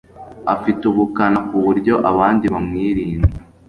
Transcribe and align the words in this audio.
Afite 0.53 0.81
ubukana 0.91 1.39
kuburyo 1.47 1.93
abandi 2.11 2.45
bamwirinda 2.53 3.33